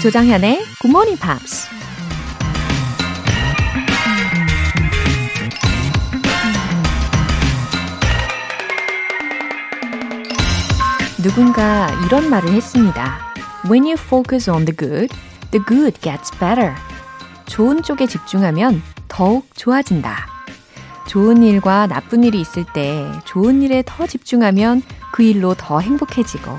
[0.00, 1.66] 조장현의 Good Morning Pops.
[11.20, 13.18] 누군가 이런 말을 했습니다.
[13.68, 15.12] When you focus on the good,
[15.50, 16.74] the good gets better.
[17.46, 20.28] 좋은 쪽에 집중하면 더욱 좋아진다.
[21.08, 26.56] 좋은 일과 나쁜 일이 있을 때 좋은 일에 더 집중하면 그 일로 더 행복해지고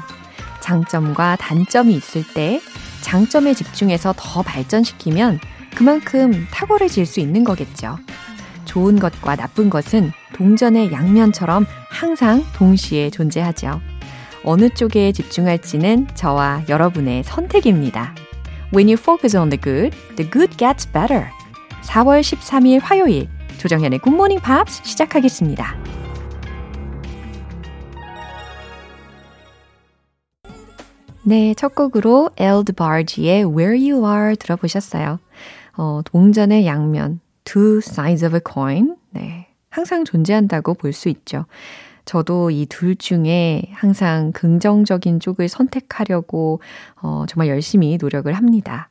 [0.59, 2.59] 장점과 단점이 있을 때
[3.09, 5.39] 장점에 집중해서 더 발전시키면
[5.73, 7.97] 그만큼 탁월해질 수 있는 거겠죠.
[8.65, 13.81] 좋은 것과 나쁜 것은 동전의 양면처럼 항상 동시에 존재하죠.
[14.43, 18.13] 어느 쪽에 집중할지는 저와 여러분의 선택입니다.
[18.75, 21.29] When you focus on the good, the good gets better.
[21.81, 25.98] 4월 13일 화요일 조정현의 Morning Pops 시작하겠습니다.
[31.23, 35.19] 네, 첫 곡으로 엘드 바지의 Where You Are 들어보셨어요.
[35.77, 38.95] 어, 동전의 양면, two sides of a coin.
[39.11, 41.45] 네, 항상 존재한다고 볼 수 있죠.
[42.05, 46.59] 저도 이 둘 중에 항상 긍정적인 쪽을 선택하려고
[47.01, 48.89] 어, 정말 열심히 노력을 합니다.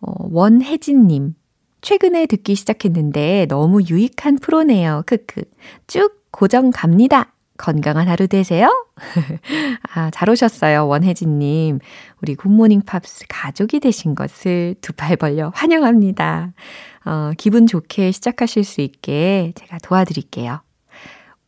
[0.00, 1.34] 어, 원혜진님,
[1.82, 5.02] 최근에 듣기 시작했는데 너무 유익한 프로네요.
[5.04, 5.42] 크크.
[5.86, 7.34] 쭉 고정 갑니다.
[7.60, 8.68] 건강한 하루 되세요.
[9.94, 10.86] 아, 잘 오셨어요.
[10.88, 11.78] 원혜진님.
[12.22, 16.54] 우리 굿모닝 팝스 가족이 되신 것을 두 팔 벌려 환영합니다.
[17.04, 20.62] 어, 기분 좋게 시작하실 수 있게 제가 도와드릴게요.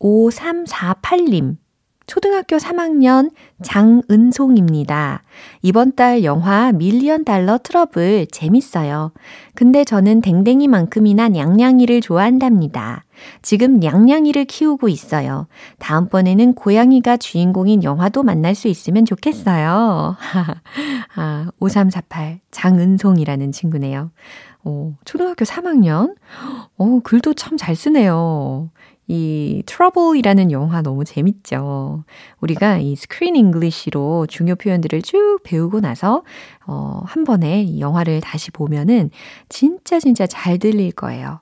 [0.01, 1.57] 5348님.
[2.06, 3.31] 초등학교 3학년
[3.62, 5.22] 장은송입니다.
[5.62, 9.12] 이번 달 영화 밀리언 달러 트러블 재밌어요.
[9.55, 13.05] 근데 저는 댕댕이만큼이나 냥냥이를 좋아한답니다.
[13.41, 15.47] 지금 냥냥이를 키우고 있어요.
[15.78, 20.16] 다음번에는 고양이가 주인공인 영화도 만날 수 있으면 좋겠어요.
[21.16, 24.10] 아, 5348 장은송이라는 친구네요.
[24.65, 26.15] 오, 초등학교 3학년?
[26.78, 28.71] 오, 글도 참 잘 쓰네요.
[29.12, 32.03] 이 Trouble이라는 영화 너무 재밌죠.
[32.41, 36.23] 우리가 이 Screen English로 중요 표현들을 쭉 배우고 나서
[36.67, 39.11] 어, 한 번에 이 영화를 다시 보면은
[39.51, 41.41] 진짜 진짜 잘 들릴 거예요.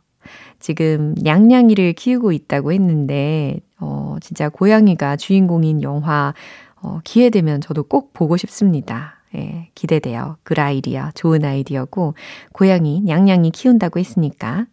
[0.58, 6.34] 지금 냥냥이를 키우고 있다고 했는데 어, 진짜 고양이가 주인공인 영화
[6.82, 9.20] 어, 기회 되면 저도 꼭 보고 싶습니다.
[9.36, 10.38] 예, 기대돼요.
[10.42, 12.14] 그 아이디어, 좋은 아이디어고,
[12.52, 14.66] 고양이, 냥냥이 키운다고 했으니까.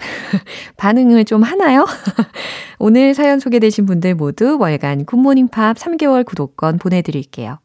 [0.76, 1.86] 반응을 좀 하나요?
[2.78, 7.58] 오늘 사연 소개되신 분들 모두 월간 굿모닝 팝스 3개월 구독권 보내드릴게요.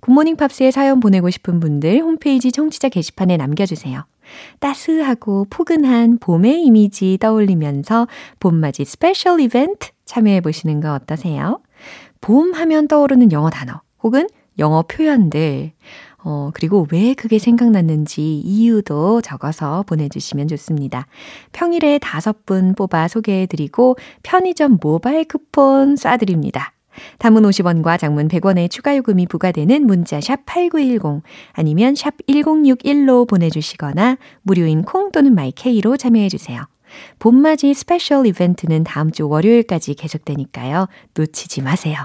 [0.00, 4.04] 굿모닝 팝스에 사연 보내고 싶은 분들 홈페이지 청취자 게시판에 남겨주세요.
[4.60, 8.08] 따스하고 포근한 봄의 이미지 떠올리면서
[8.40, 11.60] 봄맞이 special 이벤트 참여해 보시는 거 어떠세요?
[12.20, 15.72] 봄 하면 떠오르는 영어 단어 혹은 영어 표현들
[16.24, 21.06] 어, 그리고 왜 그게 생각났는지 이유도 적어서 보내주시면 좋습니다.
[21.52, 26.72] 평일에 다섯 분 뽑아 소개해드리고 편의점 모바일 쿠폰 쏴드립니다.
[27.18, 34.82] 단문 50원과 장문 100원의 추가 요금이 부과되는 문자 샵 8910 아니면 샵 1061로 보내주시거나 무료인
[34.82, 36.62] 콩 또는 my K로 참여해주세요.
[37.18, 40.86] 봄맞이 special 이벤트는 다음 주 월요일까지 계속되니까요.
[41.14, 42.04] 놓치지 마세요.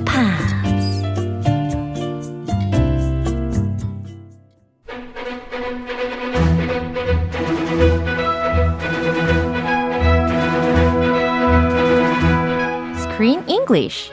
[13.61, 14.11] English.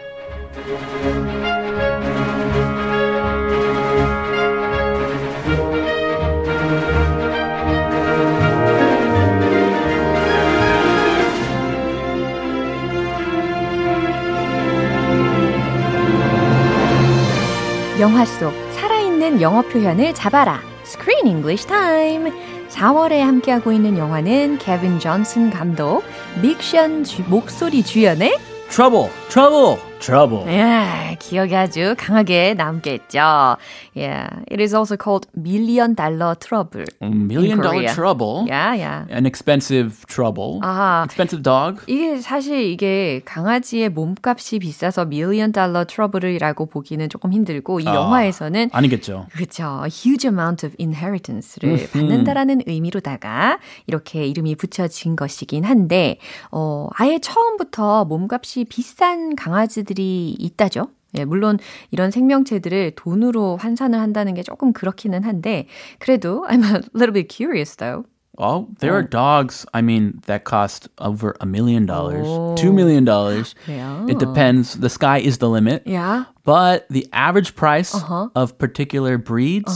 [17.98, 20.60] 영화 속 살아있는 영어 표현을 잡아라.
[20.84, 22.30] Screen English Time.
[22.68, 26.04] 4월에 함께하고 있는 영화는 케빈 존슨 감독,
[26.42, 28.47] 믹션 주, 목소리 주연의
[28.78, 29.87] Trouble, trouble.
[29.98, 30.44] Trouble.
[30.48, 33.56] 예, 기억이 아주 강하게 남겠죠.
[33.94, 36.84] Yeah, it is also called million dollar trouble.
[37.02, 38.46] Million dollar trouble.
[38.46, 39.06] Yeah, yeah.
[39.10, 40.60] An expensive trouble.
[40.62, 41.04] 아하.
[41.04, 41.82] Expensive dog.
[41.86, 47.94] 이게 사실 이게 강아지의 몸값이 비싸서 million dollar trouble이라고 보기는 조금 힘들고 이 아.
[47.94, 49.26] 영화에서는 아니겠죠.
[49.32, 49.84] 그렇죠.
[49.88, 56.18] huge amount of inheritance를 받는다라는 의미로다가 이렇게 이름이 붙여진 것이긴 한데
[56.52, 60.88] 어 아예 처음부터 몸값이 비싼 강아지 들이 있다죠.
[61.16, 61.58] 예, 물론
[61.90, 65.66] 이런 생명체들을 돈으로 환산을 한다는 게 조금 그렇기는 한데
[65.98, 68.04] 그래도 I'm a little bit curious though.
[68.40, 72.54] Oh, there are dogs, I mean, that cost over a million dollars, Oh.
[72.56, 73.54] two million dollars.
[73.66, 74.06] 그래요.
[74.08, 74.78] It depends.
[74.78, 75.82] The sky is the limit.
[75.86, 76.26] Yeah.
[76.44, 77.96] But the average price
[78.36, 79.74] of particular breeds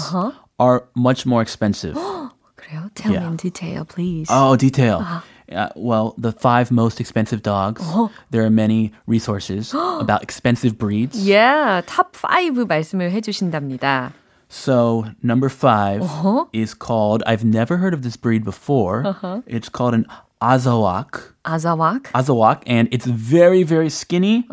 [0.61, 1.97] are much more expensive.
[2.55, 2.87] 그래요?
[2.94, 3.26] Tell Yeah.
[3.26, 4.29] me in detail, please.
[4.31, 5.03] oh, detail.
[5.51, 7.81] Uh, well, the five most expensive dogs.
[8.31, 11.18] There are many resources about expensive breeds.
[11.25, 14.12] Yeah, top 5 말씀을 해주신답니다.
[14.50, 17.24] So number 5 is called.
[17.25, 19.03] I've never heard of this breed before.
[19.47, 20.06] It's called an
[20.41, 21.33] Azawak.
[21.45, 22.12] 아자왁.
[22.13, 24.45] Azawak, and it's very, very skinny,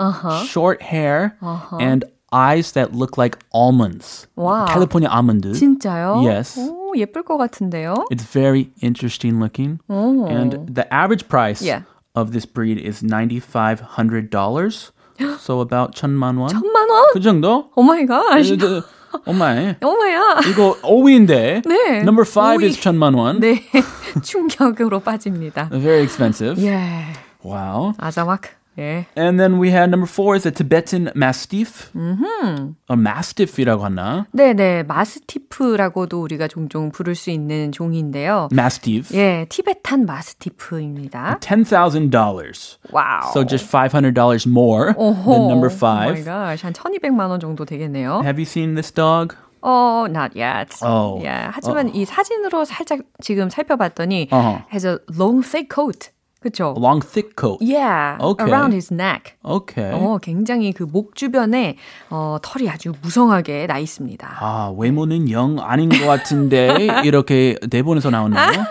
[0.47, 1.37] short hair,
[1.79, 4.27] and eyes that look like almonds.
[4.37, 4.67] Wow.
[4.67, 5.45] California almond.
[5.55, 6.23] 진짜요?
[6.25, 6.59] Yes.
[6.59, 7.95] 오, 예쁠 것 같은데요?
[8.11, 9.79] It's very interesting looking.
[9.89, 11.83] And the average price Yeah.
[12.15, 14.91] of this breed is $9,500.
[15.39, 16.49] so about 천만 원.
[16.49, 17.07] 천만 원?
[17.13, 17.71] 그 정도?
[17.77, 18.23] 오 마이 갓.
[18.59, 18.83] 그,
[19.27, 19.77] 엄마의.
[19.83, 20.47] 오 마이 갓.
[20.49, 21.63] 이거 5위인데.
[21.67, 22.01] 네.
[22.03, 22.67] Number 5 오위.
[22.67, 23.39] is 천만 원.
[23.41, 23.63] 네.
[24.23, 25.69] 충격으로 빠집니다.
[25.71, 26.61] Very expensive.
[26.67, 27.05] 예.
[27.45, 27.93] Wow.
[27.99, 28.43] 아자왁.
[28.77, 29.07] 예.
[29.17, 31.93] And then we had number 4 is a Tibetan Mastiff.
[31.95, 32.75] Mm-hmm.
[32.89, 34.27] 어, Mastiff이라고 하나?
[34.33, 34.83] 네네.
[34.85, 38.49] 마스티프라고도 우리가 종종 부를 수 있는 종인데요.
[38.53, 39.15] Mastiff.
[39.17, 39.47] 예.
[39.49, 41.39] 티베탄 마스티프입니다.
[41.41, 42.79] $10,000.
[42.91, 43.31] 와우.
[43.31, 46.25] So just $500 more than number 오 마이 5.
[46.25, 46.65] 갓.
[46.65, 48.23] 한 1200만 원 정도 되겠네요.
[48.25, 49.37] Have you seen this dog?
[49.63, 50.77] 어, not yet.
[50.85, 51.25] Oh.
[51.25, 51.49] 예.
[51.51, 54.65] 하지만 이 사진으로 살짝 지금 살펴봤더니 어허.
[54.73, 56.11] has a long thick coat.
[56.42, 56.74] 그쵸?
[56.78, 57.58] Long, thick coat.
[57.62, 58.18] Yeah.
[58.22, 58.46] Okay.
[58.48, 59.36] Around his neck.
[59.44, 59.92] Okay.
[59.92, 61.76] 어, 굉장히 그 목 주변에
[62.10, 64.38] 어, 털이 아주 무성하게 나 있습니다.
[64.40, 68.64] 아, 외모는 영 아닌 것 같은데 이렇게 대본에서 나오나요?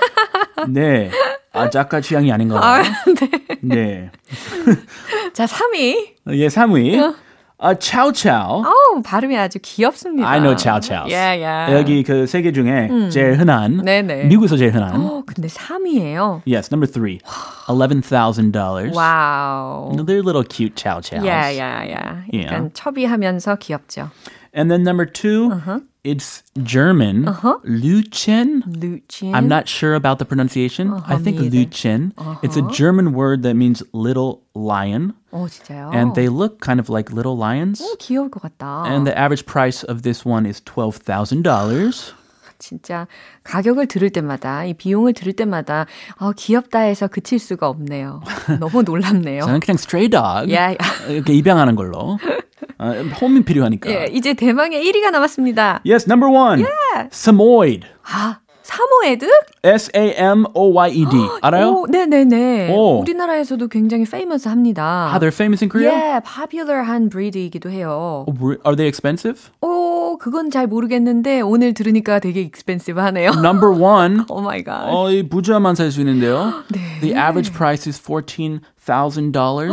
[0.68, 1.10] 네.
[1.52, 2.92] 아, 작가 취향이 아닌 것 같아요.
[3.62, 4.10] 네.
[5.34, 6.14] 자, 3위.
[6.30, 7.14] 예, 3위.
[7.60, 8.62] 아, 차오차오.
[8.64, 10.28] 어우, 발음이 아주 귀엽습니다.
[10.28, 11.12] I know chow chows.
[11.12, 11.74] Yeah, yeah.
[11.76, 14.24] 여기 그 세 개 중에 제일 흔한 네네.
[14.26, 16.42] 미국에서 제일 흔한 어, 근데 3위예요.
[16.46, 17.18] Yes, number 3.
[17.66, 18.94] $11,000.
[18.94, 19.90] 와우.
[20.06, 21.24] They're little cute chow chows.
[21.26, 22.22] Yeah, yeah, yeah.
[22.32, 22.46] Yeah.
[22.46, 24.10] 약간 첩이하면서 귀엽죠.
[24.57, 25.79] And then number 2, Uh-huh.
[26.03, 27.25] it's German.
[27.65, 28.61] Luchen.
[28.67, 29.33] 루친.
[29.33, 30.91] I'm not sure about the pronunciation.
[31.07, 31.57] I think me either.
[31.65, 32.11] Luchen.
[32.43, 35.13] It's a German word that means little lion.
[35.31, 35.89] 어, 진짜요?
[35.93, 37.81] And they look kind of like little lions.
[37.81, 38.85] 오, 귀여울 것 같다.
[38.85, 42.13] And the average price of this one is $12,000.
[42.59, 43.07] 진짜
[43.43, 45.85] 가격을 들을 때마다 이 비용을 들을 때마다
[46.17, 48.21] 어, 귀엽다 해서 그칠 수가 없네요.
[48.59, 49.41] 너무 놀랍네요.
[49.41, 50.53] 저는 그냥 stray dog.
[50.53, 50.77] 야, 야.
[51.09, 52.17] 이렇게 입양하는 걸로.
[52.78, 52.90] 아,
[53.20, 53.90] 홈이 필요하니까.
[53.90, 55.82] 예, 이제 대망의 1위가 남았습니다.
[55.84, 56.64] Yes, number one.
[57.10, 57.86] Samoyed.
[58.04, 59.26] 아, 사모예드?
[59.64, 61.16] S-A-M-O-Y-E-D.
[61.40, 61.70] 알아요?
[61.70, 62.70] 오, 네네네.
[62.70, 63.00] 오.
[63.00, 65.10] 우리나라에서도 굉장히 famous 합니다.
[65.12, 65.90] Ah, they're famous in Korea?
[65.90, 68.26] 예, popular한 breed이기도 해요.
[68.28, 69.50] Oh, re- Are they expensive?
[69.62, 73.30] 오, 그건 잘 모르겠는데 오늘 들으니까 되게 expensive 하네요.
[73.42, 74.24] Number one.
[74.28, 74.84] 오 마이 갓.
[74.92, 76.52] 어, 이 부자만 살 수 있는데요.
[77.00, 79.72] The average price is $14,000.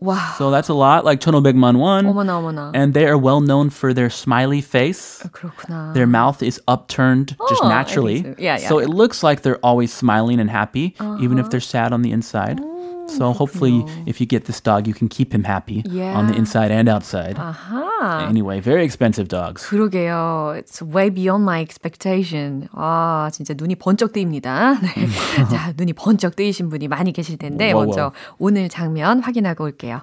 [0.00, 0.16] 와.
[0.38, 2.06] so that's a lot, like 1,500만 won.
[2.06, 2.70] 어머나 어머나.
[2.74, 5.20] And they are well known for their smiley face.
[5.30, 5.92] 그렇구나.
[5.92, 8.22] Their mouth is upturned just Oh, naturally.
[8.22, 8.38] 알겠어요.
[8.38, 8.84] Yeah, yeah, so yeah.
[8.84, 12.60] it looks like they're always smiling and happy, even if they're sad on the inside.
[13.06, 16.38] so hopefully, if you get this dog, you can keep him happy on the Yeah.
[16.38, 17.36] inside and outside.
[17.36, 18.28] 아하.
[18.28, 19.66] Anyway, very expensive dogs.
[19.66, 20.54] 그러게요.
[20.56, 22.68] It's way beyond my expectation.
[22.72, 24.78] 아, 진짜 눈이 번쩍 뜨입니다.
[24.80, 25.06] 네.
[25.50, 30.02] 자, 눈이 번쩍 뜨이신 분이 많이 계실 텐데 와우, 먼저 오늘 장면 확인하고 올게요.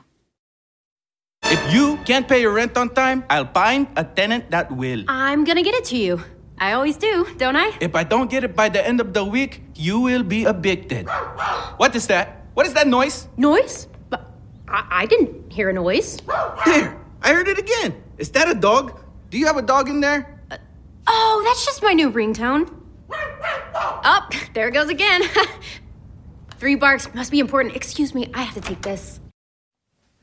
[1.45, 5.05] If you can't pay your rent on time, I'll find a tenant that will.
[5.07, 6.19] I'm gonna get it to you.
[6.59, 7.71] I always do, don't I?
[7.79, 11.07] If I don't get it by the end of the week, you will be evicted.
[11.77, 12.40] What is that?
[12.54, 13.28] What is that noise?
[13.36, 13.88] Noise?
[14.10, 14.30] But
[14.68, 16.18] I, I didn't hear a noise.
[16.64, 18.02] There, I heard it again.
[18.18, 19.00] Is that a dog?
[19.30, 20.40] Do you have a dog in there?
[20.50, 20.58] Uh,
[21.06, 22.68] oh, that's just my new ringtone.
[24.04, 25.22] Up, oh, there it goes again.
[26.58, 27.74] Three barks must be important.
[27.74, 29.20] Excuse me, I have to take this.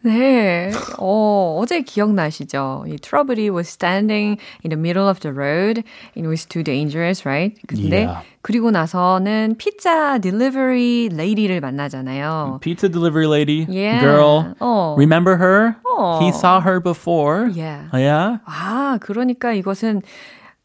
[0.03, 0.71] 네.
[0.99, 2.85] 어, 어제 기억나시죠?
[2.89, 5.83] 이 트러블이 was standing in the middle of the road.
[6.15, 7.57] It was too dangerous, right?
[7.67, 8.21] 근데 Yeah.
[8.43, 12.59] 그리고 나서는 피자 딜리버리 레이디를 만나잖아요.
[12.61, 14.01] Pizza delivery lady, Yeah.
[14.05, 14.55] girl.
[14.61, 14.95] 어.
[14.99, 15.77] Remember her?
[15.89, 16.21] 어.
[16.21, 17.49] He saw her before.
[17.49, 17.89] Yeah.
[17.95, 18.41] Yeah.
[18.45, 20.03] 아, 그러니까 이것은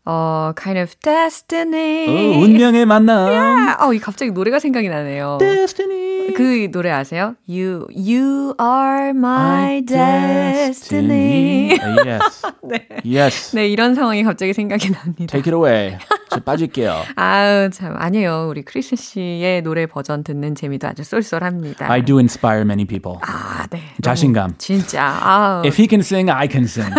[0.07, 2.07] 어, kind of destiny.
[2.37, 3.27] 어, 운명의 만남.
[3.33, 5.39] 아, 어, 이 갑자기 노래가 생각이 나네요.
[5.41, 6.35] Destiny.
[6.35, 7.37] 그 노래 아세요?
[7.49, 11.69] You you are my, destiny.
[11.69, 11.79] destiny.
[12.07, 12.43] yes.
[12.63, 12.87] 네.
[13.05, 13.57] Yes.
[13.57, 15.33] 네, 이런 상황이 갑자기 생각이 납니다.
[15.33, 15.99] Take it away.
[16.31, 17.03] 저 빠질게요.
[17.17, 18.49] 아우, 참, 아니에요.
[18.51, 21.91] 우리 크리스 씨의 노래 버전 듣는 재미도 아주 쏠쏠합니다.
[21.91, 23.19] I do inspire many people.
[23.23, 23.81] 아, 네.
[24.03, 24.55] 자신감.
[24.59, 25.03] 진짜.
[25.03, 26.93] 아우, If he can sing, I can sing.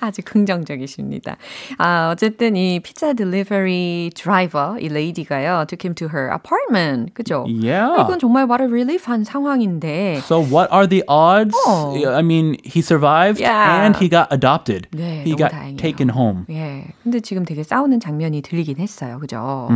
[0.00, 1.36] 아주 긍정적이십니다.
[1.78, 7.14] 아, 어쨌든 이 피자 딜리버리 드라이버, 이 레이디가요, took him to her apartment.
[7.14, 7.44] 그죠?
[7.48, 8.00] Yeah.
[8.02, 10.18] 이건 정말 what a relief한 상황인데.
[10.24, 11.54] So what are the odds?
[11.66, 11.94] Oh.
[12.08, 13.84] I mean, he survived Yeah.
[13.84, 14.88] and he got adopted.
[14.92, 15.76] 네, he got 다행이에요.
[15.78, 16.44] taken home.
[16.50, 16.86] 예.
[17.02, 19.18] 근데 지금 되게 싸우는 장면이 들리긴 했어요.
[19.20, 19.68] 그죠?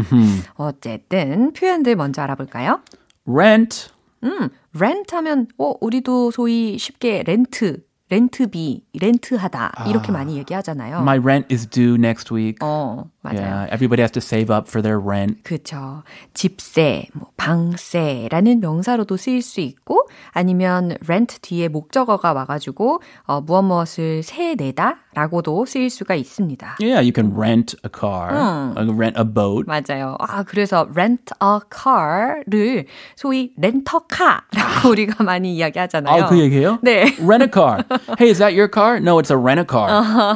[0.54, 2.80] 어쨌든 표현들 먼저 알아볼까요?
[3.26, 3.88] Rent.
[4.25, 7.82] 음, 렌트 하면 어, 우리도 소위 쉽게 렌트,
[8.12, 10.99] 렌트비, 렌트하다 이렇게 많이 얘기하잖아요.
[11.00, 12.59] My rent is due next week.
[12.61, 13.38] 어, 맞아요.
[13.38, 15.44] Yeah, everybody has to save up for their rent.
[15.44, 16.02] 그렇죠.
[16.34, 24.24] 집세, 뭐 방세라는 명사로도 쓰일 수 있고 아니면 rent 뒤에 목적어가 와가지고 어, 무엇 무엇을
[24.24, 26.78] 세 내다라고도 쓰일 수가 있습니다.
[26.80, 28.34] Yeah, you can rent a car,
[28.76, 29.66] uh, rent a boat.
[29.68, 30.16] 맞아요.
[30.18, 36.24] 아, 그래서 rent a car를 소위 렌터카라고 우리가 많이 이야기하잖아요.
[36.24, 36.80] 아, 그 얘기예요?
[36.82, 37.04] 네.
[37.20, 37.84] Rent a car.
[38.18, 38.98] Hey, is that your car?
[38.98, 39.88] No, it's a rent a car.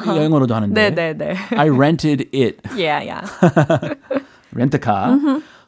[0.07, 0.91] 영어로도 하는데.
[0.91, 1.35] 네, 네, 네.
[1.57, 2.61] I rented it.
[2.77, 3.25] Yeah, yeah.
[4.53, 5.19] Rent a car.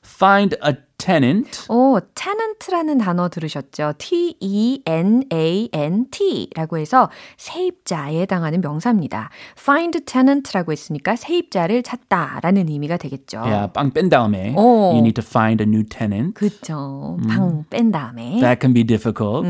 [0.02, 1.66] Find a tenant.
[1.68, 3.94] 오, tenant라는 단어 들으셨죠?
[3.98, 4.78] T-E-N-A-N-T라고
[6.78, 9.30] 해서 세입자에 해당하는 명사입니다.
[9.58, 13.38] find tenant라고 했으니까 세입자를 찾다라는 의미가 되겠죠.
[13.40, 14.90] Yeah, 빵뺀 다음에 어.
[14.92, 16.34] you need to find a new tenant.
[16.34, 17.18] 그쵸.
[17.28, 18.40] 방뺀 다음에.
[18.40, 19.46] That can be difficult.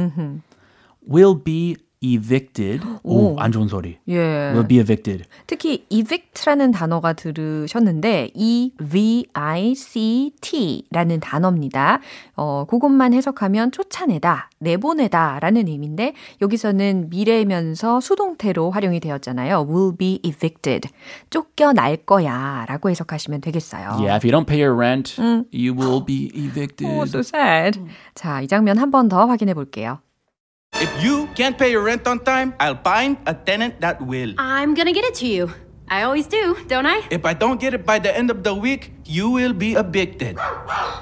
[1.09, 2.87] Will be evicted.
[3.03, 3.99] 오, 안 좋은 소리.
[4.09, 4.17] 예.
[4.53, 5.25] Will be evicted.
[5.47, 8.31] 특히 evict라는 단어가 들으셨는데
[9.89, 12.01] E-V-I-C-T라는 단어입니다.
[12.37, 19.67] 어, 그것만 해석하면 쫓아내다, 내보내다라는 의미인데 여기서는 미래면서 수동태로 활용이 되었잖아요.
[19.69, 20.89] will be evicted.
[21.31, 23.89] 쫓겨날 거야라고 해석하시면 되겠어요.
[23.99, 25.21] Yeah, if you don't pay your rent,
[25.53, 26.87] you will be evicted.
[26.89, 27.81] Oh, so sad.
[28.15, 29.99] 자, 이 장면 한 번 더 확인해 볼게요.
[30.81, 34.35] If you can't pay your rent on time, I'll find a tenant that will.
[34.39, 35.51] I'm gonna get it to you.
[35.89, 37.03] I always do, don't I?
[37.11, 40.39] If I don't get it by the end of the week, you will be evicted.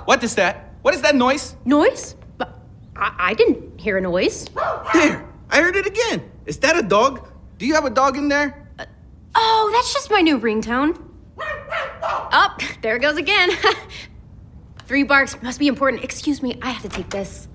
[0.06, 0.72] What is that?
[0.80, 1.56] What is that noise?
[1.66, 2.16] Noise?
[2.38, 2.56] But
[2.96, 4.46] I, I didn't hear a noise.
[4.94, 6.24] There, I heard it again.
[6.46, 7.28] Is that a dog?
[7.58, 8.68] Do you have a dog in there?
[8.78, 8.86] Uh,
[9.34, 10.96] oh, that's just my new ringtone.
[12.32, 13.50] Up, oh, there it goes again.
[14.86, 16.02] Three barks must be important.
[16.02, 17.48] Excuse me, I have to take this.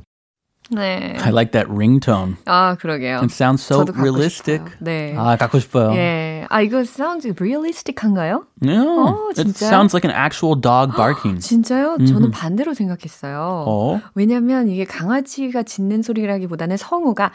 [0.71, 1.17] 네.
[1.19, 2.37] I like that ringtone.
[2.45, 3.19] 아, 그러게요.
[3.21, 4.61] It sounds so realistic.
[4.61, 4.77] 싶어요.
[4.79, 5.15] 네.
[5.17, 5.93] 아, 갖고 싶어요.
[5.95, 6.45] 예.
[6.49, 8.45] 아, 이거 sounds realistic한가요?
[8.63, 11.39] Yeah, 어, it sounds like an actual dog barking.
[11.41, 11.97] 진짜요?
[12.05, 13.65] 저는 반대로 생각했어요.
[13.67, 14.01] 어?
[14.13, 17.31] 왜냐면 이게 강아지가 짖는 소리라기보다는 성우가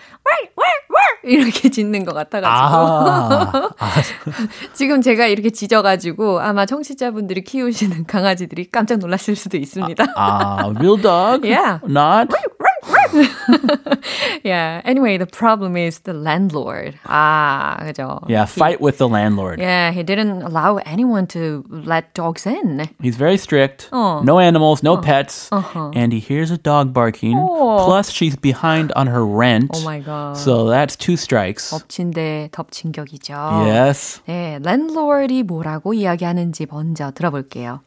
[1.25, 3.93] 이렇게 짖는 것 같아가지고 아,
[4.73, 10.05] 지금 제가 이렇게 짖어가지고 아마 청취자분들이 키우시는 강아지들이 깜짝 놀랐을 수도 있습니다.
[10.17, 11.43] 아, real dog?
[11.49, 11.81] Yeah.
[11.89, 12.29] Not?
[14.44, 14.82] yeah.
[14.86, 16.98] Anyway, the problem is the landlord.
[17.06, 18.22] 아, 그죠?
[18.28, 19.60] Yeah, fight with the landlord.
[19.60, 22.90] Yeah, he didn't allow anyone to let dogs in.
[23.02, 23.90] He's very strict.
[23.92, 24.24] 어.
[24.24, 25.50] No animals, no pets.
[25.52, 25.92] Uh-huh.
[25.94, 27.38] And he hears a dog barking.
[27.38, 27.84] Oh.
[27.86, 29.72] Plus, she's behind on her rent.
[29.74, 30.38] Oh my god.
[30.38, 31.72] So that's two strikes.
[31.74, 33.66] 엎친 데 덮친 격이죠.
[33.66, 34.22] Yes.
[34.28, 37.82] 네, landlord이 뭐라고 이야기하는지 먼저 들어볼게요.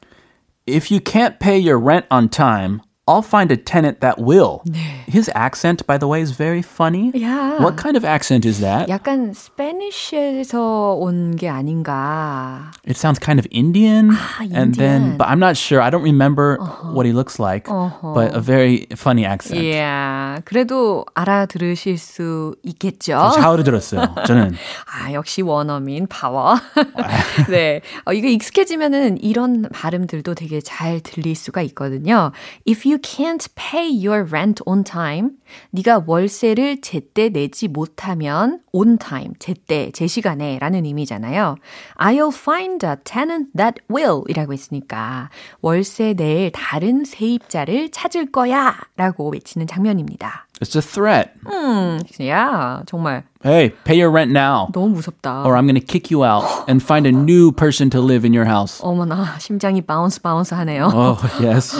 [0.67, 4.64] If you can't pay your rent on time, I'll find a tenant that will.
[5.07, 7.12] His accent, by the way, is very funny.
[7.12, 7.61] Yeah.
[7.62, 8.88] What kind of accent is that?
[8.88, 12.71] 약간 스페니쉬에서 온 게 아닌가.
[12.87, 14.17] It sounds kind of Indian.
[14.41, 15.17] And then, Indian.
[15.19, 15.83] but I'm not sure.
[15.83, 16.57] I don't remember
[16.95, 17.69] what he looks like.
[17.69, 19.61] But a very funny accent.
[19.62, 20.41] Yeah.
[20.47, 23.33] 그래도 알아들으실 수 있겠죠?
[23.35, 24.14] 잘 들었어요.
[24.26, 24.55] 저는.
[24.91, 26.57] 아, 역시 원어민 파워.
[27.50, 27.83] 네.
[28.07, 32.33] 어, 이거 익숙해지면은 이런 발음들도 되게 잘 들릴 수가 있거든요.
[32.67, 35.32] If you can't pay your rent on time,
[35.72, 41.56] 네가 월세를 제때 내지 못하면 on time, 제때, 제 시간에 라는 의미잖아요.
[41.98, 45.29] I'll find a tenant that will 이라고 했으니까
[45.62, 50.46] 월세 낼 다른 세입자를 찾을 거야 라고 외치는 장면입니다.
[50.62, 51.32] It's a threat.
[51.48, 55.46] 음, 야, 정말 Hey, pay your rent now, 너무 무섭다.
[55.46, 58.34] or I'm going to kick you out and find a new person to live in
[58.34, 58.82] your house.
[58.84, 60.91] 어머나, 심장이 바운스 바운스 하네요.
[60.94, 61.74] Oh, yes.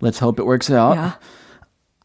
[0.00, 0.94] Let's hope it works out.
[0.96, 1.12] Yeah.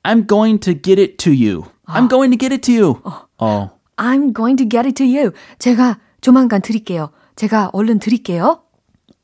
[0.05, 1.65] I'm going to get it to you.
[1.87, 3.01] I'm going to get it to you.
[3.39, 3.71] Oh.
[3.97, 5.31] I'm going to get it to you.
[5.59, 7.11] 제가 조만간 드릴게요.
[7.35, 8.61] 제가 얼른 드릴게요.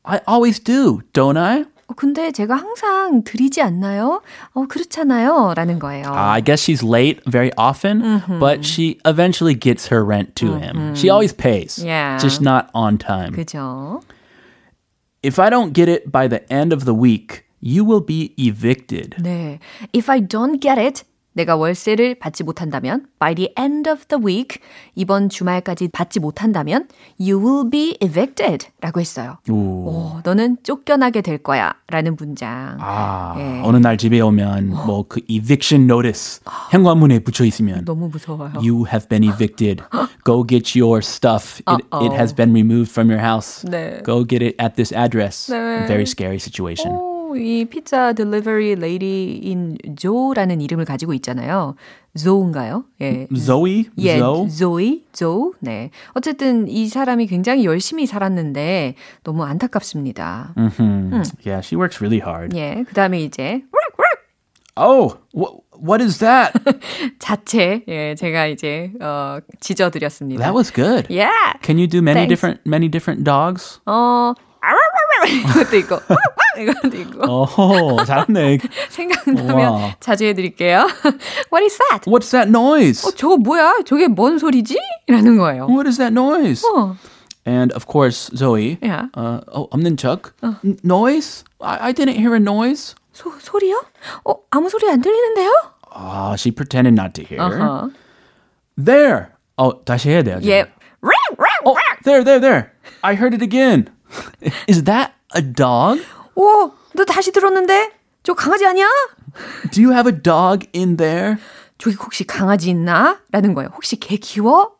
[0.04, 1.64] I always do, don't I?
[1.86, 4.22] 어, 근데 제가 항상 드리지 않나요?
[4.54, 5.52] 어, 그렇잖아요.
[5.54, 6.06] 라는 거예요.
[6.06, 10.94] Uh, I guess she's late very often, but she eventually gets her rent to him.
[10.94, 12.18] She always pays, Yeah.
[12.18, 13.32] just not on time.
[13.34, 14.00] 그죠?
[15.22, 19.16] If I don't get it by the end of the week, you will be evicted.
[19.22, 19.58] 네.
[19.94, 21.02] If I don't get it,
[21.34, 24.60] 내가 월세를 받지 못한다면 by the end of the week
[24.94, 26.86] 이번 주말까지 받지 못한다면
[27.18, 29.38] you will be evicted 라고 했어요.
[29.50, 32.76] 오, 너는 쫓겨나게 될 거야 라는 문장.
[32.78, 33.62] 아, 예.
[33.64, 38.52] 어느 날 집에 오면 뭐 그 eviction notice 현관문에 붙여 있으면 너무 무서워요.
[38.62, 39.82] You have been evicted.
[40.24, 41.60] Go get your stuff.
[41.66, 43.68] It, it has been removed from your house.
[43.68, 44.00] 네.
[44.04, 45.50] Go get it at this address.
[45.50, 45.84] 네.
[45.88, 46.94] Very scary situation.
[46.94, 47.07] 오,
[47.37, 51.75] 이 피자 딜리버리 레이디인 조라는 이름을 가지고 있잖아요.
[52.17, 52.85] 조인가요?
[53.01, 53.27] 예.
[53.35, 53.85] Zoe?
[53.99, 54.49] 예, Zoe?
[54.49, 55.53] 조이, 조.
[55.59, 55.91] 네.
[56.13, 60.53] 어쨌든 이 사람이 굉장히 열심히 살았는데 너무 안타깝습니다.
[60.57, 61.21] Hmm.
[61.45, 62.55] Yeah, she works really hard.
[62.57, 62.83] 예.
[62.87, 63.61] 그다음에 이제
[64.81, 66.53] Oh, wh- what is that?
[67.19, 70.41] 자체 예, 제가 이제 어 지져 드렸습니다.
[70.41, 71.05] that was good.
[71.09, 71.59] Yeah.
[71.61, 72.29] Can you do many Thanks.
[72.29, 73.81] different many different dogs?
[73.85, 74.33] 어
[75.27, 75.99] 이것도 있고
[76.59, 78.59] 이것도 있고 Oh, 잘했네.
[78.89, 79.95] 생각나면 와.
[79.99, 80.87] 자주 해드릴게요.
[81.51, 82.05] What is that?
[82.07, 83.07] What's that noise?
[83.07, 83.73] 어, 저거 뭐야?
[83.85, 84.77] 저게 뭔 소리지?
[85.07, 85.67] 라는 거예요.
[85.67, 86.63] What is that noise?
[86.67, 86.95] 어.
[87.47, 88.77] And of course, Zoe.
[88.81, 89.07] Yeah.
[89.15, 90.33] Uh, oh, 없는 척.
[90.43, 91.43] N- noise?
[91.61, 92.95] I, I didn't hear a noise.
[93.13, 93.83] 소, 소리요?
[94.25, 95.51] 어, 아무 소리 안 들리는데요?
[95.91, 97.41] Ah, she pretended not to hear.
[97.41, 97.89] 어허.
[98.77, 99.27] There.
[99.57, 100.39] Oh, 다시 해야 돼요.
[100.43, 100.65] 예.
[101.01, 101.83] 랑, 랑, Oh, 랑.
[102.03, 102.71] there, there, there.
[103.01, 103.89] I heard it again.
[104.67, 106.01] Is that a dog?
[106.35, 107.91] 오, 너 다시 들었는데?
[108.23, 108.87] 저 강아지 아니야?
[109.71, 111.37] Do you have a dog in there?
[111.77, 113.19] 저기 혹시 강아지 있나?
[113.31, 113.69] 라는 거예요.
[113.73, 114.73] 혹시 개 키워?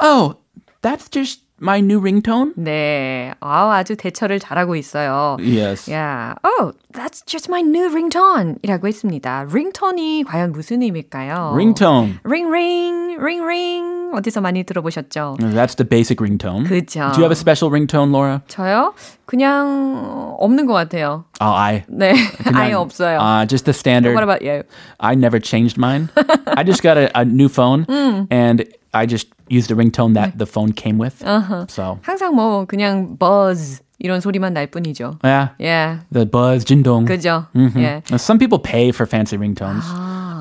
[0.00, 0.34] Oh,
[0.82, 2.52] that's just my new ringtone?
[2.56, 3.32] 네.
[3.40, 5.36] 아, 아주 대처를 잘하고 있어요.
[5.40, 5.90] Yes.
[5.90, 6.34] Yeah.
[6.44, 8.56] Oh, that's just my new ringtone.
[8.62, 9.46] 이라고 했습니다.
[9.50, 11.52] ringtone이 과연 무슨 의미일까요?
[11.56, 12.20] Ringtone.
[12.24, 13.95] ring, ring, ring, ring.
[14.15, 15.37] 어디서 많이 들어보셨죠?
[15.39, 16.65] That's the basic ringtone.
[16.67, 17.11] 그죠.
[17.13, 18.41] Do you have a special ringtone, Laura?
[18.47, 18.93] 저요?
[19.25, 21.23] 그냥 어, 없는 것 같아요.
[21.39, 21.83] Oh, I.
[21.87, 22.13] 네.
[22.53, 23.19] 아예 없어요.
[23.19, 24.13] Uh, just the standard.
[24.13, 24.63] What about you?
[24.99, 26.09] I never changed mine.
[26.57, 27.85] I just got a, a new phone
[28.29, 31.23] and I just used the ringtone that the phone came with.
[31.69, 35.19] So, 항상 뭐 그냥 buzz 이런 소리만 날 뿐이죠.
[35.23, 35.49] yeah.
[35.59, 35.99] Yeah.
[36.11, 37.05] The buzz, jindong.
[37.05, 37.45] 그죠?
[37.55, 37.77] Mhm.
[37.77, 38.01] 예.
[38.09, 39.85] Now, Some people pay for fancy ringtones.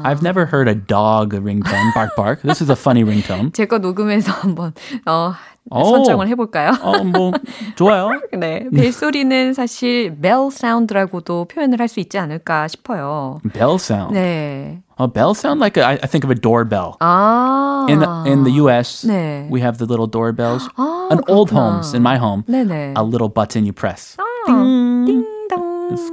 [0.05, 2.43] I've never heard a dog ringtone, bark bark.
[2.43, 3.53] This is a funny ringtone.
[3.53, 4.73] 제 거 녹음해서 한번
[5.07, 5.35] 어,
[5.71, 5.85] 오.
[5.85, 6.73] 선정을 해볼까요?
[6.83, 7.33] 어, 뭐
[7.77, 8.11] 좋아요.
[8.39, 13.41] 네, 벨소리는 사실 bell sound라고도 표현을 할 수 있지 않을까 싶어요.
[13.53, 14.15] Bell sound.
[14.15, 14.83] 네.
[14.99, 16.97] A bell sound like a, I I think of a doorbell.
[17.01, 17.87] 아.
[17.89, 19.49] In the, in the U.S., 네.
[19.51, 20.69] we have the little doorbells.
[20.77, 21.81] 아, in old 그렇구나.
[21.81, 22.95] homes, in my home, 네네.
[22.97, 24.17] a little button you press.
[24.47, 24.84] 띵동.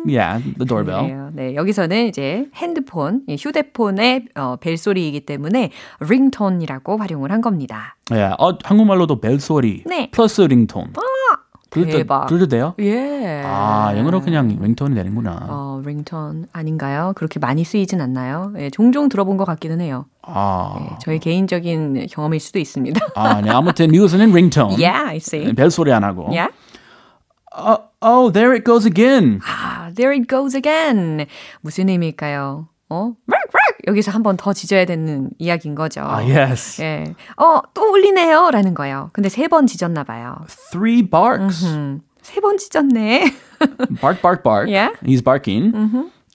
[0.06, 1.02] Yeah, the doorbell.
[1.06, 1.30] 그래요.
[1.32, 7.96] 네, 여기서는 이제 핸드폰, 예, 휴대폰의 어, 벨소리이기 때문에 ringtone이라고 활용을 한 겁니다.
[8.10, 8.36] Yeah.
[8.38, 10.08] 어, 한국말로도 벨 소리 네.
[10.12, 10.92] 플러스 링톤.
[11.70, 12.26] 둘 다- 대박.
[12.26, 12.74] 둘도 돼요?
[12.80, 13.42] 예.
[13.46, 15.46] 아, 영어로 그냥 링톤이 되는구나.
[15.48, 17.14] 어, ringtone 아닌가요?
[17.16, 18.52] 그렇게 많이 쓰이진 않나요?
[18.58, 20.04] 예, 종종 들어본 것 같기는 해요.
[20.20, 23.00] 아, 예, 저의 개인적인 경험일 수도 있습니다.
[23.16, 23.48] 아, 네.
[23.48, 24.72] 아무튼 미국에서는 링톤.
[24.84, 25.54] yeah, I see.
[25.54, 26.24] 벨 소리 안 하고.
[26.28, 26.52] Yeah.
[27.54, 29.40] Oh, oh, there it goes again.
[29.44, 31.26] 아, there it goes again.
[31.60, 32.68] 무슨 의미일까요?
[32.88, 33.14] 어?
[33.86, 36.02] 여기서 한 번더 짖어야 되는 이야기인 거죠.
[36.02, 36.80] Ah, yes.
[36.82, 37.14] 예.
[37.36, 38.50] 어, 또 울리네요.
[38.52, 39.10] 라는 거예요.
[39.12, 40.36] 근데 세번 짖었나 봐요.
[40.70, 41.64] Three barks.
[41.66, 43.32] 음, 세번 짖었네.
[44.00, 44.68] Bark, bark, bark.
[44.68, 44.90] Yeah.
[45.04, 45.72] He's barking.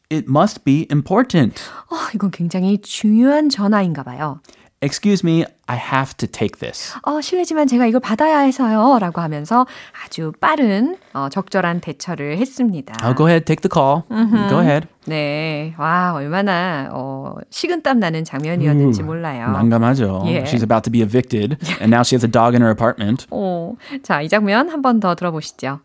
[0.10, 1.62] It must be important.
[1.90, 4.40] 어, 이건 굉장히 중요한 전화인가 봐요.
[4.80, 6.94] Excuse me, I have to take this.
[7.02, 9.00] 어, 실례지만 제가 이걸 받아야 해서요.
[9.02, 9.66] 라고 하면서
[10.06, 12.94] 아주 빠른, 어, 적절한 대처를 했습니다.
[13.04, 14.04] Oh, go ahead, take the call.
[14.50, 14.88] Go ahead.
[15.08, 15.74] 네.
[15.80, 19.50] 와, 얼마나, 어, 식은땀 나는 장면이었는지 몰라요.
[19.52, 20.26] 난감하죠.
[20.28, 20.44] 예.
[20.44, 23.26] She's about to be evicted, and now she has a dog in her apartment.
[23.32, 25.80] 어, 자, 이 장면 한 번 더 들어보시죠.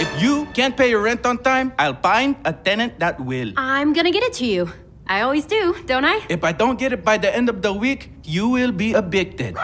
[0.00, 3.52] If you can't pay your rent on time, I'll find a tenant that will.
[3.56, 4.66] I'm gonna get it to you.
[5.09, 6.25] I always do, don't I?
[6.29, 9.55] If I don't get it by the end of the week, you will be evicted.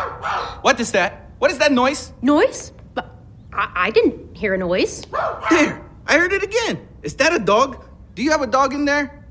[0.61, 1.31] What is that?
[1.39, 2.13] What is that noise?
[2.21, 2.73] Noise?
[2.93, 3.09] But
[3.51, 5.01] I, I didn't hear a noise.
[5.49, 6.87] There, I heard it again.
[7.01, 7.83] Is that a dog?
[8.13, 9.25] Do you have a dog in there?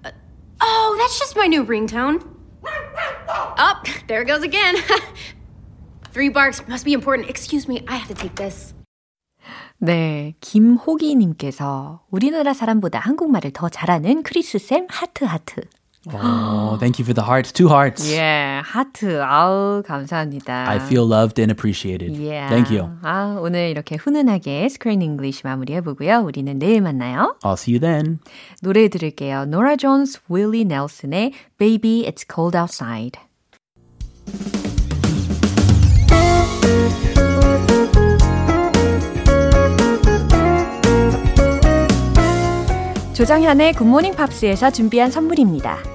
[0.60, 2.26] Oh, that's just my new ringtone.
[3.56, 4.76] Up, oh, there it goes again.
[6.12, 7.30] Three barks must be important.
[7.30, 8.74] Excuse me, I have to take this.
[9.78, 15.62] 네, 김호기님께서 우리나라 사람보다 한국말을 더 잘하는 크리스쌤 하트 하트.
[16.13, 17.51] Oh, thank you for the hearts.
[17.51, 18.05] Two hearts.
[18.07, 19.21] Yeah, 하트.
[19.23, 20.67] 아우, 감사합니다.
[20.69, 22.11] I feel loved and appreciated.
[22.15, 22.49] Yeah.
[22.49, 22.89] Thank you.
[23.01, 26.19] 아, 오늘 이렇게 훈훈하게 Screen English 마무리해 보고요.
[26.19, 27.35] 우리는 내일 만나요.
[27.43, 28.19] I'll see you then.
[28.61, 29.45] 노래 들을게요.
[29.45, 33.19] 노라 존스, 윌리 넬슨의 Baby It's Cold Outside.
[43.13, 45.94] 조정현의 굿모닝 팝스에서 준비한 선물입니다.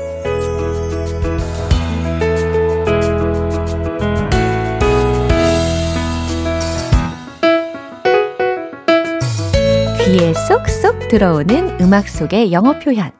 [10.11, 13.11] 귀에 쏙쏙 들어오는 음악 속의 영어 표현.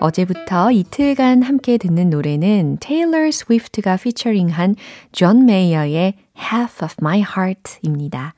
[0.00, 4.74] 어제부터 이틀간 함께 듣는 노래는 테일러 스위프트가 피처링한
[5.12, 8.34] 존 메이어의 Half of My Heart입니다.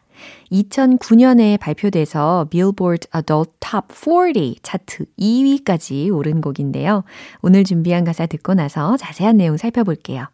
[0.52, 7.02] 2009년에 발표돼서 Billboard Adult Top 40 차트 2위까지 오른 곡인데요.
[7.42, 10.26] 오늘 준비한 가사 듣고 나서 자세한 내용 살펴볼게요.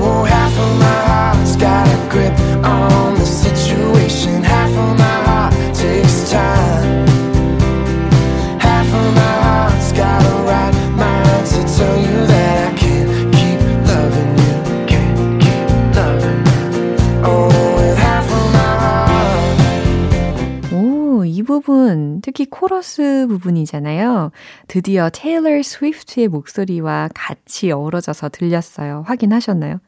[0.00, 2.32] Oh, half of my heart's got a grip
[2.64, 4.42] on the situation.
[4.42, 5.11] Half of my
[11.82, 12.31] tell you
[21.62, 24.30] 부분, 특히 코러스 부분이잖아요.
[24.68, 29.04] 드디어 테일러 스위프트의 목소리와 같이 어우러져서 들렸어요.
[29.06, 29.78] 확인하셨나요?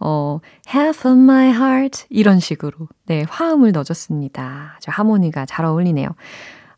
[0.00, 4.74] 어, half of my heart 이런 식으로 네, 화음을 넣어줬습니다.
[4.76, 6.08] 아주 하모니가 잘 어울리네요.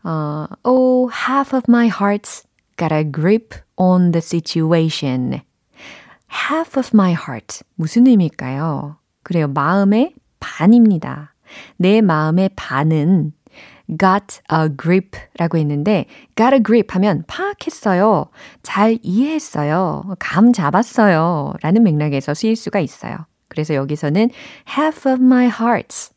[0.05, 2.45] 어, oh, half of my heart's
[2.77, 5.41] got a grip on the situation.
[6.51, 8.97] half of my heart 무슨 의미일까요?
[9.23, 9.49] 그래요.
[9.49, 11.35] 마음의 반입니다.
[11.77, 13.33] 내 마음의 반은
[13.97, 18.27] got a grip 라고 했는데, got a grip 하면 파악했어요.
[18.63, 20.17] 잘 이해했어요.
[20.19, 21.55] 감 잡았어요.
[21.63, 23.27] 라는 맥락에서 쓰일 수가 있어요.
[23.49, 24.31] 그래서 여기서는
[24.77, 26.13] half of my hearts.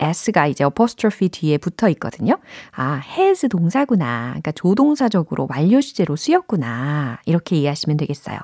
[0.00, 2.38] s가 이제 apostrophe 뒤에 붙어 있거든요.
[2.72, 4.28] 아, has 동사구나.
[4.30, 7.20] 그러니까 조동사적으로 완료 주제로 쓰였구나.
[7.26, 8.38] 이렇게 이해하시면 되겠어요.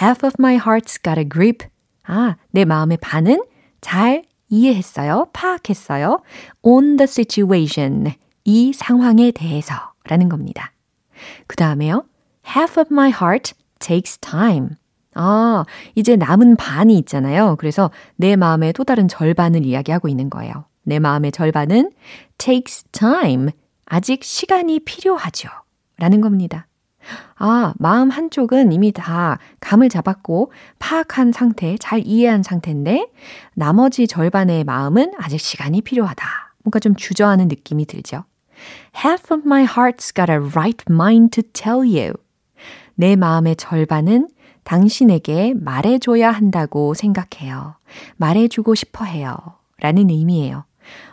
[0.00, 1.66] half of my heart's got a grip.
[2.04, 3.42] 아, 내 마음의 반은
[3.80, 6.20] 잘 이해했어요, 파악했어요.
[6.62, 8.12] on the situation.
[8.44, 10.72] 이 상황에 대해서 라는 겁니다.
[11.46, 12.04] 그 다음에요.
[12.46, 14.70] half of my heart takes time.
[15.14, 17.56] 아, 이제 남은 반이 있잖아요.
[17.58, 20.66] 그래서 내 마음의 또 다른 절반을 이야기하고 있는 거예요.
[20.82, 21.90] 내 마음의 절반은
[22.38, 23.48] takes time.
[23.86, 25.48] 아직 시간이 필요하죠.
[25.98, 26.66] 라는 겁니다.
[27.36, 33.08] 아, 마음 한쪽은 이미 다 감을 잡았고 파악한 상태, 잘 이해한 상태인데
[33.54, 36.26] 나머지 절반의 마음은 아직 시간이 필요하다.
[36.64, 38.24] 뭔가 좀 주저하는 느낌이 들죠.
[39.04, 42.14] Half of my heart's got a right mind to tell you.
[42.94, 44.28] 내 마음의 절반은
[44.64, 47.76] 당신에게 말해줘야 한다고 생각해요.
[48.16, 49.36] 말해주고 싶어 해요.
[49.78, 50.64] 라는 의미예요.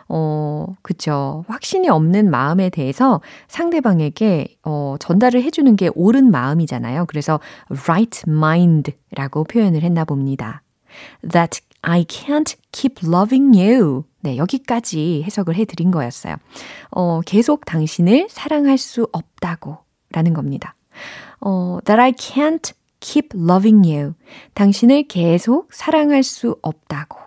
[0.08, 1.44] 어, 그쵸.
[1.48, 7.06] 확신이 없는 마음에 대해서 상대방에게 어, 전달을 해주는 게 옳은 마음이잖아요.
[7.06, 7.40] 그래서
[7.70, 10.62] right mind라고 표현을 했나 봅니다.
[11.30, 14.04] That I can't keep loving you.
[14.20, 16.36] 네, 여기까지 해석을 해드린 거였어요.
[16.90, 19.78] 어, 계속 당신을 사랑할 수 없다고
[20.10, 20.74] 라는 겁니다.
[21.40, 24.14] 어, that I can't keep loving you.
[24.54, 27.18] 당신을 계속 사랑할 수 없다고.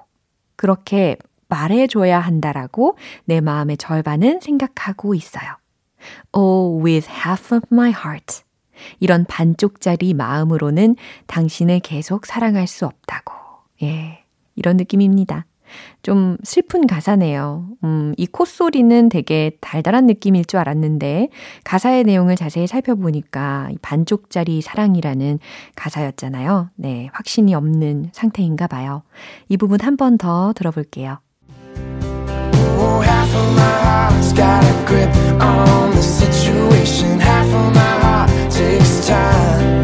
[0.56, 1.18] 그렇게
[1.50, 5.58] 말해줘야 한다라고 내 마음의 절반은 생각하고 있어요.
[6.34, 8.44] Oh, with half of my heart.
[9.00, 10.96] 이런 반쪽짜리 마음으로는
[11.28, 13.34] 당신을 계속 사랑할 수 없다고.
[13.84, 14.24] 예.
[14.56, 15.46] 이런 느낌입니다.
[16.02, 17.68] 좀 슬픈 가사네요.
[17.84, 21.28] 음, 이 콧소리는 되게 달달한 느낌일 줄 알았는데
[21.66, 25.40] 가사의 내용을 자세히 살펴보니까 반쪽짜리 사랑이라는
[25.76, 26.70] 가사였잖아요.
[26.76, 29.04] 네, 확신이 없는 상태인가 봐요.
[29.50, 31.20] 이 부분 한 번 더 들어볼게요.
[34.38, 35.10] Got a grip
[35.42, 37.20] on the situation.
[37.20, 39.77] Half of my heart takes time.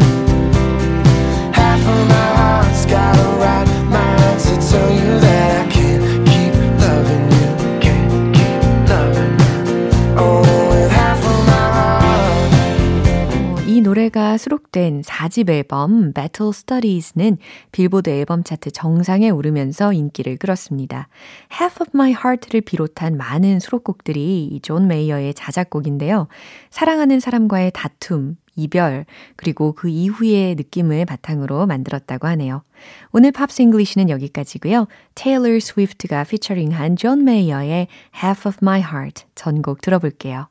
[13.94, 17.38] 노래가 수록된 4집 앨범 Battle Studies는
[17.70, 21.06] 빌보드 앨범 차트 정상에 오르면서 인기를 끌었습니다.
[21.52, 26.26] Half of My Heart를 비롯한 많은 수록곡들이 존 메이어의 자작곡인데요.
[26.70, 32.64] 사랑하는 사람과의 다툼, 이별, 그리고 그 이후의 느낌을 바탕으로 만들었다고 하네요.
[33.12, 34.88] 오늘 Pops English는 여기까지고요.
[35.14, 37.86] 테일러 스위프트가 피처링한 존 메이어의
[38.20, 40.48] Half of My Heart 전곡 들어볼게요.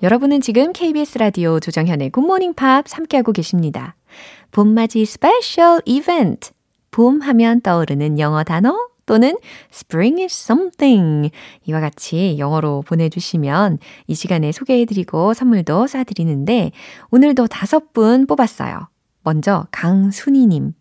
[0.00, 3.96] 여러분은 지금 KBS 라디오 조정현의 굿모닝 팝스 함께하고 계십니다.
[4.52, 6.52] 봄맞이 special 이벤트.
[6.92, 9.36] 봄 하면 떠오르는 영어 단어 또는
[9.72, 11.30] spring is something
[11.64, 16.70] 이와 같이 영어로 보내주시면 이 시간에 소개해드리고 선물도 쏴드리는데
[17.10, 18.88] 오늘도 다섯 분 뽑았어요.
[19.24, 20.74] 먼저 강순희님.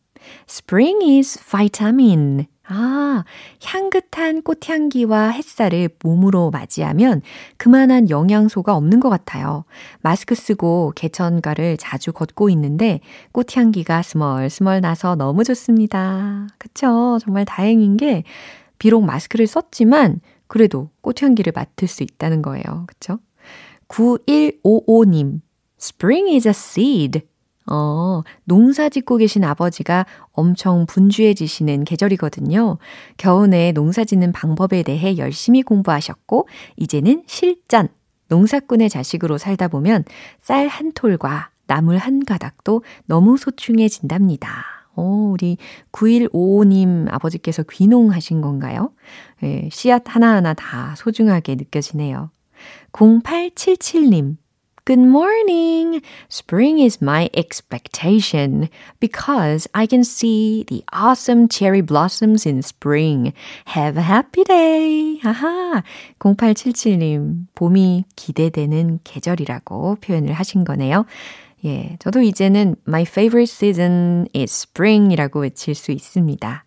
[0.47, 2.45] Spring is vitamin.
[2.69, 3.23] 아,
[3.63, 7.21] 향긋한 꽃향기와 햇살을 몸으로 맞이하면
[7.55, 9.63] 그만한 영양소가 없는 것 같아요.
[10.01, 12.99] 마스크 쓰고 개천가를 자주 걷고 있는데
[13.31, 16.47] 꽃향기가 스멀스멀 나서 너무 좋습니다.
[16.57, 17.19] 그쵸?
[17.21, 18.23] 정말 다행인 게
[18.79, 22.85] 비록 마스크를 썼지만 그래도 꽃향기를 맡을 수 있다는 거예요.
[22.87, 23.19] 그쵸?
[23.87, 25.39] 9155님.
[25.79, 27.21] Spring is a seed.
[27.69, 32.77] 어, 농사 짓고 계신 아버지가 엄청 분주해지시는 계절이거든요.
[33.17, 37.89] 겨우내 농사 짓는 방법에 대해 열심히 공부하셨고, 이제는 실전.
[38.29, 40.03] 농사꾼의 자식으로 살다 보면
[40.41, 44.49] 쌀 한 톨과 나물 한 가닥도 너무 소중해진답니다.
[44.95, 45.57] 오, 우리
[45.91, 48.91] 9155님 아버지께서 귀농하신 건가요?
[49.43, 52.31] 예, 씨앗 하나하나 다 소중하게 느껴지네요.
[52.91, 54.37] 0877님.
[54.87, 56.01] Good morning.
[56.29, 58.69] Spring is my expectation
[59.01, 63.33] because I can see the awesome cherry blossoms in spring.
[63.65, 65.19] Have a happy day.
[65.21, 65.83] 하하.
[66.19, 71.05] 0877님, 봄이 기대되는 계절이라고 표현을 하신 거네요.
[71.65, 76.63] 예, 저도 이제는 my favorite season is spring이라고 외칠 수 있습니다.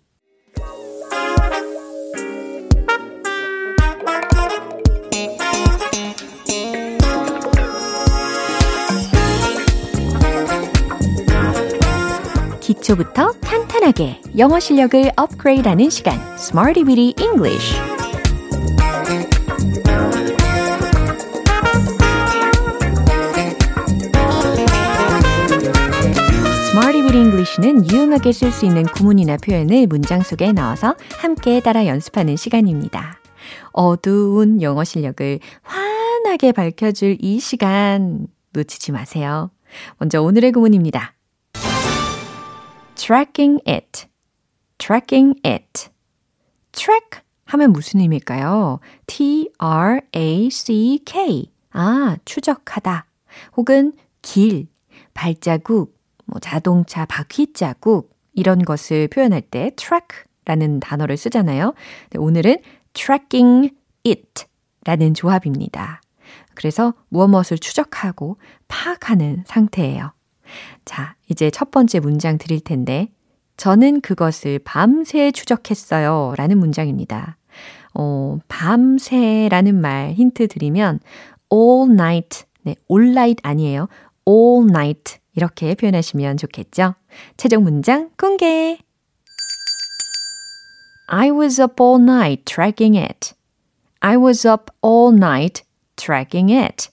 [12.61, 17.96] 기초부터 탄탄하게 영어 실력을 업그레이드하는 시간, Smarty Weedy English.
[27.47, 33.21] English는 유용하게 쓸 수 있는 구문이나 표현을 문장 속에 넣어서 함께 따라 연습하는 시간입니다.
[33.73, 39.51] 어두운 영어 실력을 환하게 밝혀줄 이 시간 놓치지 마세요.
[39.99, 41.15] 먼저 오늘의 구문입니다.
[42.97, 44.07] tracking it,
[44.79, 45.89] tracking it.
[46.73, 48.81] track 하면 무슨 의미일까요?
[49.07, 49.53] T-R-A-C-K.
[51.71, 53.07] 아, 추적하다.
[53.57, 54.67] 혹은 길,
[55.15, 55.96] 발자국,
[56.27, 61.75] 뭐 자동차 바퀴 자국 이런 것을 표현할 때 track라는 단어를 쓰잖아요.
[62.17, 62.59] 오늘은
[62.93, 63.75] tracking
[64.07, 64.45] it
[64.85, 66.01] 라는 조합입니다.
[66.55, 70.13] 그래서 무엇 무엇을 추적하고 파악하는 상태예요.
[70.85, 73.09] 자, 이제 첫 번째 문장 드릴 텐데
[73.57, 76.35] 저는 그것을 밤새 추적했어요.
[76.37, 77.37] 라는 문장입니다.
[77.95, 81.01] 어, 밤새라는 말 힌트 드리면
[81.53, 83.89] all night, 네, all night 아니에요.
[84.29, 86.95] all night 이렇게 표현하시면 좋겠죠.
[87.37, 88.79] 최종 문장 공개!
[91.09, 93.35] I was up all night tracking it.
[94.01, 95.63] I was up all night
[95.95, 96.89] tracking it.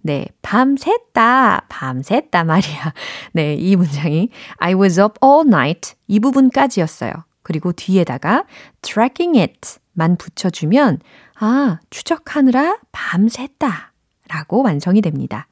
[0.00, 2.92] 네, 밤샜다, 밤샜다 말이야.
[3.34, 7.12] 네, 이 문장이 I was up all night 이 부분까지였어요.
[7.42, 8.44] 그리고 뒤에다가
[8.80, 11.00] tracking it 만 붙여주면
[11.38, 13.90] 아, 추적하느라 밤샜다
[14.28, 15.46] 라고 완성이 됩니다.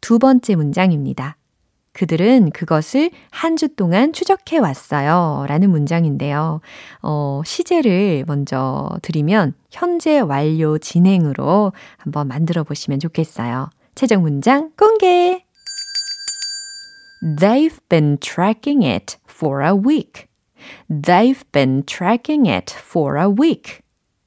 [0.00, 1.36] 두 번째 문장입니다.
[1.92, 5.44] 그들은 그것을 한 주 동안 추적해 왔어요.
[5.48, 6.60] 라는 문장인데요.
[7.02, 13.68] 어, 시제를 먼저 드리면 현재 완료 진행으로 한번 만들어 보시면 좋겠어요.
[13.94, 15.44] 최종 문장 공개!
[17.22, 20.28] They've been tracking it for a week.
[20.88, 23.79] They've been tracking it for a week.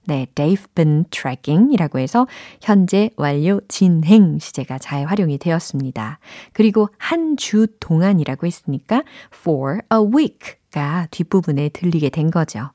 [0.06, 2.28] 네, they've been tracking 이라고 해서
[2.62, 6.20] 현재 완료 진행 시제가 잘 활용이 되었습니다.
[6.54, 12.72] 그리고 한 주 동안이라고 했으니까 for a week가 뒷부분에 들리게 된 거죠.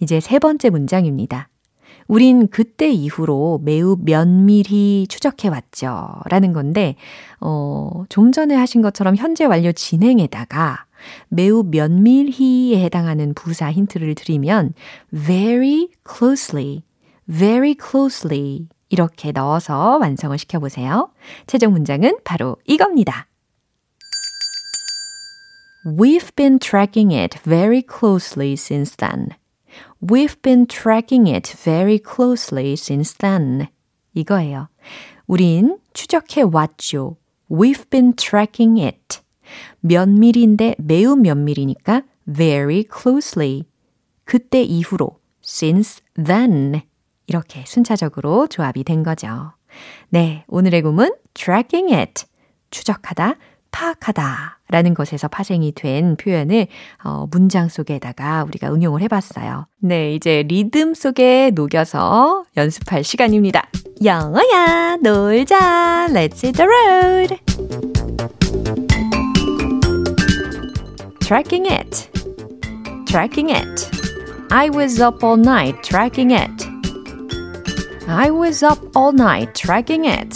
[0.00, 1.48] 이제 세 번째 문장입니다.
[2.06, 6.20] 우린 그때 이후로 매우 면밀히 추적해 왔죠.
[6.28, 6.96] 라는 건데,
[7.40, 10.84] 어, 좀 전에 하신 것처럼 현재 완료 진행에다가
[11.28, 14.74] 매우 면밀히에 해당하는 부사 힌트를 드리면
[15.12, 16.82] very closely,
[17.30, 21.10] very closely 이렇게 넣어서 완성을 시켜보세요.
[21.46, 23.26] 최종 문장은 바로 이겁니다.
[25.86, 29.30] We've been tracking it very closely since then.
[30.00, 33.66] We've been tracking it very closely since then.
[34.14, 34.68] 이거예요.
[35.26, 37.16] 우린 추적해 왔죠.
[37.50, 39.23] We've been tracking it.
[39.80, 42.02] 면밀인데 매우 면밀이니까
[42.32, 43.64] very closely.
[44.24, 46.82] 그때 이후로 since then.
[47.26, 49.52] 이렇게 순차적으로 조합이 된 거죠.
[50.08, 52.24] 네, 오늘의 구문 tracking it.
[52.70, 53.36] 추적하다,
[53.70, 56.68] 파악하다 라는 것에서 파생이 된 표현을
[57.04, 59.66] 어, 문장 속에다가 우리가 응용을 해봤어요.
[59.78, 63.68] 네, 이제 리듬 속에 녹여서 연습할 시간입니다.
[64.04, 66.08] 영어야, 놀자.
[66.10, 67.38] Let's hit the road.
[71.23, 72.09] Tracking it.
[73.05, 73.89] Tracking it.
[74.51, 76.65] I was up all night tracking it.
[78.07, 80.35] I was up all night tracking it.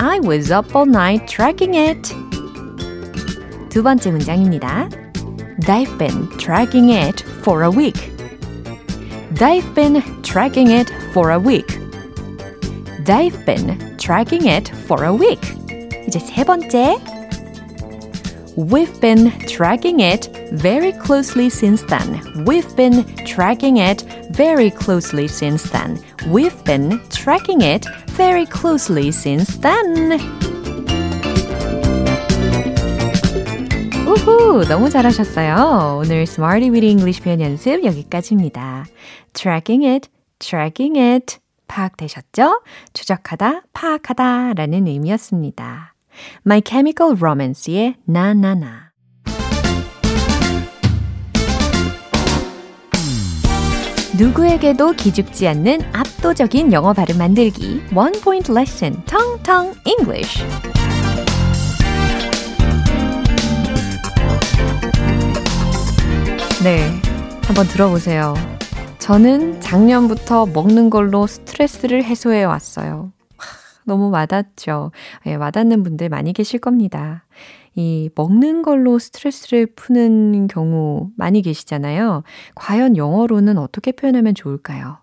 [0.00, 2.12] I was up all night tracking it.
[3.68, 4.88] 두 번째 문장입니다.
[5.64, 8.10] They've been tracking it for a week.
[9.32, 11.78] They've been tracking it for a week.
[13.04, 15.40] They've been tracking it for a week.
[16.08, 17.13] 이제 세 번째.
[18.56, 22.20] We've been tracking it very closely since then.
[22.44, 25.98] We've been tracking it very closely since then.
[26.28, 30.18] We've been tracking it very closely since then.
[34.06, 35.98] 우후, 너무 잘하셨어요.
[36.00, 38.86] 오늘 Smarty with English 표현 연습 여기까지입니다.
[39.32, 40.08] Tracking it,
[40.40, 41.38] tracking it.
[41.68, 42.62] 파악되셨죠?
[42.92, 45.93] 추적하다, 파악하다 라는 의미였습니다.
[46.45, 48.91] My Chemical Romance의 나나나.
[54.17, 57.81] 누구에게도 기죽지 않는 압도적인 영어 발음 만들기
[58.21, 60.41] Point Lesson Tong Tong English
[66.63, 66.89] 네,
[67.43, 68.33] 한번 들어보세요.
[68.97, 73.11] 저는 작년부터 먹는 걸로 스트레스를 해소해 왔어요.
[73.85, 74.91] 너무 와닿죠.
[75.27, 77.25] 예, 와닿는 분들 많이 계실 겁니다.
[77.75, 82.23] 이 먹는 걸로 스트레스를 푸는 경우 많이 계시잖아요.
[82.55, 84.97] 과연 영어로는 어떻게 표현하면 좋을까요?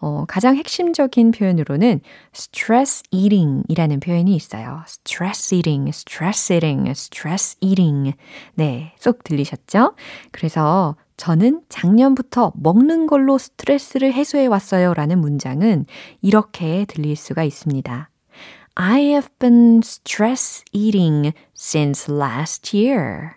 [0.00, 2.00] 어, 가장 핵심적인 표현으로는
[2.34, 4.82] stress eating 이라는 표현이 있어요.
[4.86, 8.14] stress eating, stress eating, stress eating.
[8.54, 9.94] 네, 쏙 들리셨죠?
[10.32, 15.84] 그래서 저는 작년부터 먹는 걸로 스트레스를 해소해 왔어요 라는 문장은
[16.22, 18.09] 이렇게 들릴 수가 있습니다.
[18.82, 23.36] I have been stress eating since last year.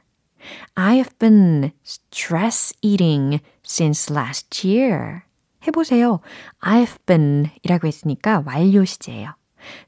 [0.77, 5.23] I have been stress eating since last year.
[5.67, 6.21] 해보세요.
[6.61, 9.35] I've been 이라고 했으니까 완료 시제예요.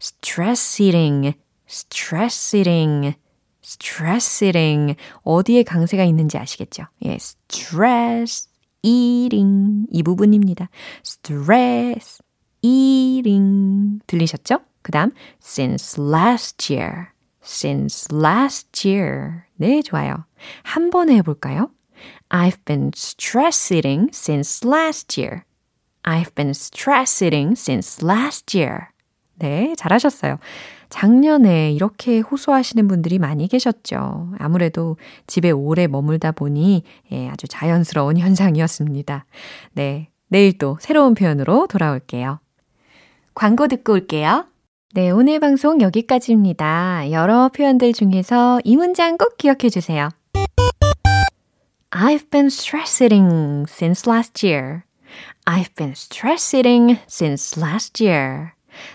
[0.01, 1.35] stress eating,
[1.69, 3.15] stress eating,
[3.63, 4.97] stress eating.
[5.23, 6.83] 어디에 강세가 있는지 아시겠죠?
[7.05, 8.49] 예, stress
[8.83, 9.87] eating.
[9.89, 10.67] 이 부분입니다.
[11.05, 12.21] stress
[12.61, 14.01] eating.
[14.05, 14.59] 들리셨죠?
[14.85, 15.09] 그 다음,
[15.41, 17.07] since last year.
[17.43, 19.41] since last year.
[19.55, 20.25] 네, 좋아요.
[20.61, 21.71] 한 번에 해볼까요?
[22.29, 25.41] I've been stress eating since last year.
[26.03, 28.89] I've been stress eating since last year.
[29.39, 30.37] 네, 잘하셨어요.
[30.89, 34.33] 작년에 이렇게 호소하시는 분들이 많이 계셨죠.
[34.37, 39.25] 아무래도 집에 오래 머물다 보니 예, 아주 자연스러운 현상이었습니다.
[39.73, 42.39] 네, 내일 또 새로운 표현으로 돌아올게요.
[43.33, 44.45] 광고 듣고 올게요.
[44.95, 47.11] 네, 오늘 방송 여기까지입니다.
[47.11, 50.07] 여러 표현들 중에서 이 문장 꼭 기억해 주세요.
[51.89, 54.83] I've been stress eating since last year.
[55.45, 58.51] I've been stress eating since last year.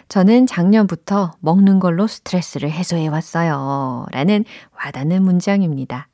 [0.09, 4.07] 저는 작년부터 먹는 걸로 스트레스를 해소해 왔어요.
[4.11, 4.47] 라는
[4.83, 6.09] 와닿는 문장입니다.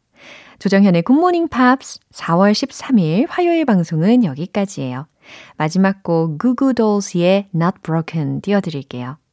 [0.58, 5.06] 조정현의 굿모닝 팝스 4월 13일 화요일 방송은 여기까지예요.
[5.56, 9.18] 마지막 곡 구구돌스의 Not Broken 띄워드릴게요.